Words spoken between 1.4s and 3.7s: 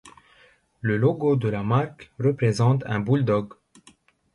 la marque représente un bulldog.